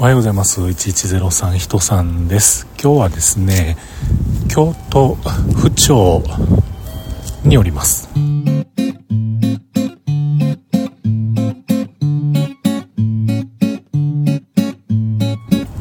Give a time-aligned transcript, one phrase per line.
[0.00, 0.62] おはようございます。
[0.62, 2.66] 1103人さんです。
[2.82, 3.76] 今日はですね
[4.48, 6.22] 京都府庁
[7.44, 8.08] におります。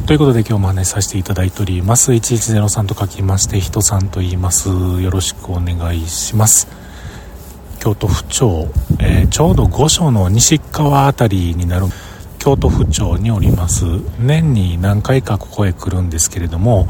[0.06, 2.12] ということで今日も話させていただいております。
[2.12, 4.68] 1103と書きまして人さんと言います。
[4.68, 6.68] よろしくお願いします。
[7.80, 8.68] 京都府庁、
[9.00, 11.86] えー、ちょうど御所の西側辺りになる
[12.40, 13.86] 京都府庁におります。
[14.18, 16.88] 年に何回かここへ来るんですけれども、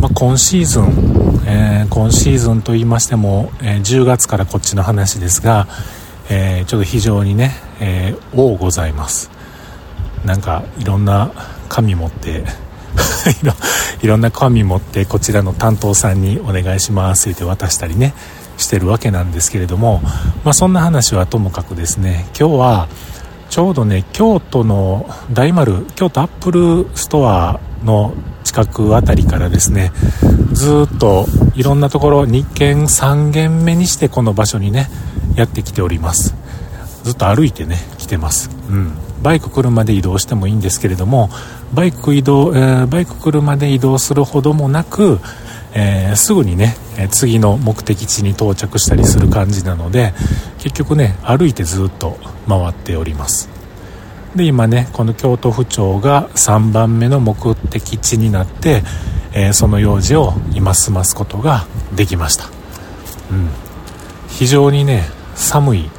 [0.00, 5.68] まあ、今シーズン、えー、今シーズンと言いましても、えー、10月からこっちの話ですが、
[6.30, 9.30] えー、ちょっと非常にね、え多ございます。
[10.24, 11.30] なんかいろんな
[11.68, 12.44] 紙持って
[14.02, 18.14] いろんな紙持ってこちらの担当さんにお願いしますって渡したりね
[18.56, 20.00] してるわけなんですけれども、
[20.44, 22.88] まあ、そんな話はともかくですね今日は
[23.50, 29.92] ちょうどね京都の大丸京都アップルストアの近くあたりからですね
[30.52, 34.88] ずっといろんなところ2軒3軒目にしてこの場所にね
[35.36, 36.34] やってきております。
[37.04, 38.50] ずっと歩いてね来てます。
[38.68, 38.92] うん。
[39.22, 41.30] バイク車で移動してもいいんですけれども
[41.74, 45.18] バイク移動、えー、バイク車で移動するほどもなく、
[45.74, 46.76] えー、すぐにね
[47.10, 50.14] 次の目的地に到着したりする感じなので
[50.68, 53.48] 結局ね歩いてずっと回っております。
[54.36, 58.82] で今ねこの京都府庁が3番目の目的地になって、
[59.32, 62.44] えー、その用事を今済ますことができました。
[63.30, 63.48] うん。
[64.28, 65.04] 非常にね
[65.34, 65.90] 寒い。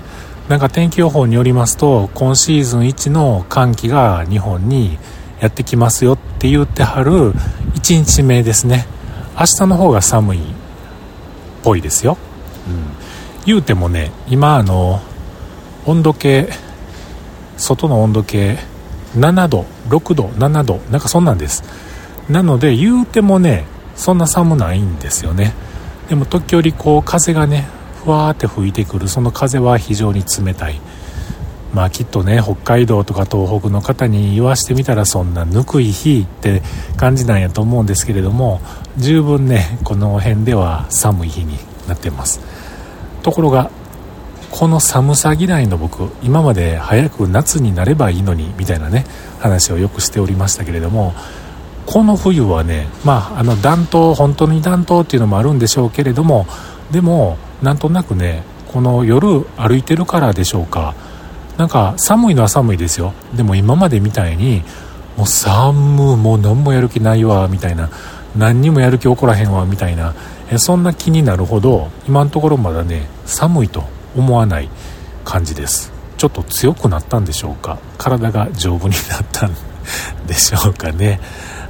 [0.48, 5.00] なんか天気予報によりますと今シーズン1の寒気が日本に
[5.40, 7.34] やってきますよって言ってはる
[7.74, 8.86] 1日目ですね。
[9.34, 10.42] 明日の方が寒いっ
[11.64, 12.18] ぽいですよ、
[12.68, 13.09] うん、
[13.46, 15.02] 言うてもね今あの
[15.86, 16.50] 温度計
[17.58, 18.58] 外の温度計
[19.16, 21.64] 7度6度7度なんかそんなんです。
[22.30, 23.66] なので言うてもね
[23.96, 25.54] そんな寒ないんですよね。
[26.10, 27.68] でも時折こう風がね
[28.04, 29.08] ふわーって吹いてくる。
[29.08, 30.80] その風は非常に冷たい。
[31.74, 36.62] まあきっとね北海道とか東北の方に言わしてみたらそんなぬくい日って
[36.98, 38.62] 感じなんやと思うんですけれども
[38.98, 42.40] 十分ねこの辺では寒い日になってます。
[43.22, 43.72] ところが
[44.52, 49.06] この寒さ嫌いの僕今まで早く夏になればいいのにみたいなね
[49.40, 51.14] 話をよくしておりましたけれども
[51.86, 56.46] この冬はねまああの暖冬本当に暖冬っていうのもあるんでしょうけれども
[56.92, 60.94] でもなんとなくねこの夜歩いてるからでしょうか。
[61.58, 63.14] なんか寒いのは寒いですよ。
[63.36, 64.64] でも今までみたいに
[65.18, 67.90] もう寒もう何もやる気ないわみたいな。
[68.36, 70.14] 何にもやる気起こらへんわみたいな。
[70.52, 73.84] えそんな気になるほど今のところまだね寒いと
[74.16, 74.70] 思わない
[75.24, 75.92] 感じです。
[76.18, 77.78] ちょっと強くなったんでしょうか？
[77.98, 79.54] 体が丈夫になったん
[80.28, 81.20] でしょうかね。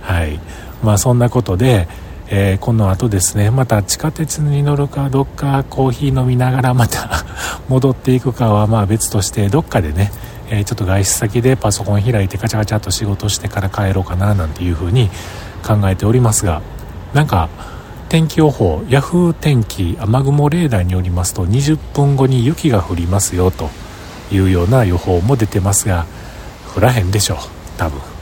[0.01, 0.39] はい。
[0.83, 1.87] まあそんなことで
[2.31, 7.25] えー、この後ですねまた地下鉄に乗るかどっかコーヒー飲みながらまた
[7.67, 10.11] 戻っていくかはまあ別としてどっかでね、
[10.49, 15.09] えー、ちょっと外出先でパソコン開いてカチャカチャと仕事してから帰ろうかななんていうふうに
[15.59, 16.61] 考えておりますが
[17.13, 17.49] なんか
[18.09, 23.69] 天気予報 Yahoo 天気雨雲レーダーによりますと20分後に雪が降りますよと
[24.31, 26.05] いうような予報も出てますが
[26.75, 27.37] 降らへんでしょう
[27.77, 28.19] 多分。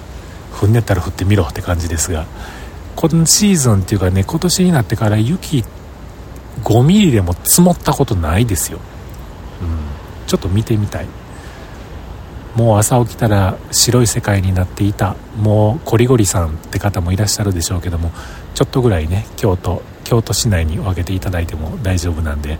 [0.60, 2.26] 降んねったら降ってみろって感じですが
[2.96, 5.64] 今シーズンっていうかね今年になってから雪
[6.64, 8.80] 5ミリでも積もったことないですよ、
[9.62, 11.06] うん、ちょっと見てみたい。
[12.58, 15.16] もう朝起きたら白い世界になっていた。
[15.40, 18.12] もうコリゴリさんって方もいらっしゃるでしょうけども
[18.56, 22.58] ちょっとぐらいね京都京都市内に分けていただいても大丈夫なんで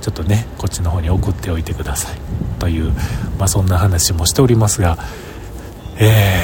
[0.00, 2.18] ちょっとねこっちの方に送っておいてください。
[2.58, 2.90] という、
[3.38, 4.98] まあ、そんな話もしておりますが
[5.98, 6.42] え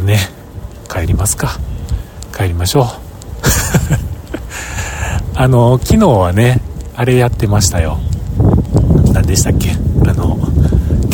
[0.00, 0.18] ー、ね
[0.90, 1.58] 帰りますか。
[2.34, 2.86] 帰りましょう。
[5.36, 6.62] あの昨日はね
[6.96, 7.98] あれやってましたよ。
[9.12, 9.76] 何でしたっけ？
[10.08, 10.38] あの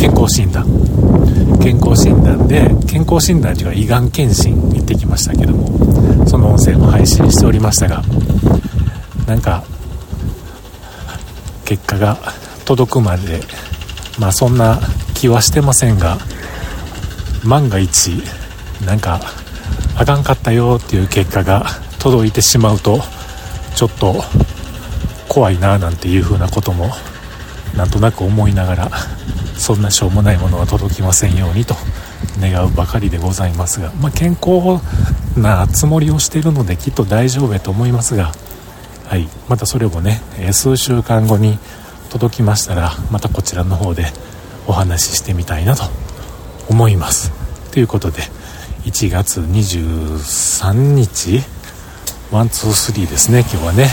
[0.01, 0.65] 健康診断。
[1.61, 8.03] 健康診断で健康診断というか胃がん検診行ってきましたけどもその音声も配信しておりましたが
[9.27, 9.63] なんか
[11.67, 12.17] 結果が
[12.65, 13.41] 届くまで
[14.19, 14.81] まあそんな
[15.15, 16.17] 気はしてませんが
[17.45, 18.23] 万が一
[18.87, 19.21] なんか
[19.97, 21.67] あかんかったよっていう結果が
[21.99, 23.01] 届いてしまうと
[23.77, 24.25] ちょっと
[25.29, 26.91] 怖いななんていうふうなことも
[27.77, 28.91] なんとなく思いながら
[29.57, 31.75] そんなしょうもないものは届きませんようにと
[32.41, 34.81] 願うばかりでございますが、まあ、健康
[35.39, 38.33] なつもりをしているのできっと大丈夫やと思いますが、
[39.07, 40.21] はい、またそれもね
[40.53, 41.59] 数週間後に
[42.11, 44.07] 届きましたらまたこちらの方で
[44.67, 45.85] お話ししてみたいなと
[46.69, 47.33] 思います。
[47.71, 48.23] ということで
[48.85, 51.41] 1月23日
[52.33, 53.89] one two three ですね今日はね、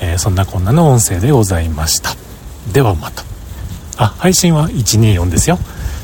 [0.00, 2.27] えー、そんなこんなの音声でございました。
[2.72, 3.24] ではまた。
[3.96, 5.58] あ配信は124ですよ。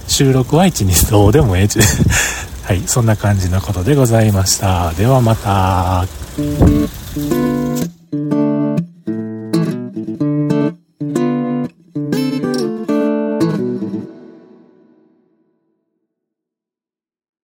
[0.08, 1.78] 収録は12どうでもええち。
[2.64, 4.93] はいそんな感じのことでございました。
[4.93, 6.06] ではまた。